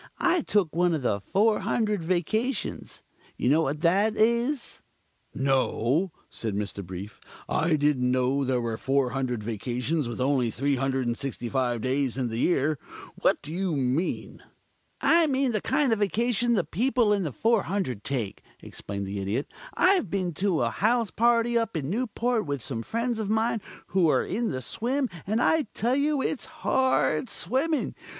[0.17, 3.03] I took one of the 400 Vacations.
[3.37, 4.81] Know what that is?"
[5.35, 6.83] "No," said Mr.
[6.83, 7.21] Brief.
[7.47, 12.79] "I didn't know there were 400 Vacations with only 365 days in the year.
[13.21, 14.41] What do you mean?"
[15.01, 19.53] "I mean the kind of Vacation the people in the 400 take," explained the Idiot.
[19.75, 24.25] "I've been to a house party up in Newport with some friends of mine who're
[24.25, 27.93] in the swim, and I tell you it's hard swimming.